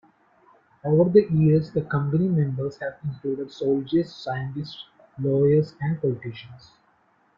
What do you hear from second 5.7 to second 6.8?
and politicians.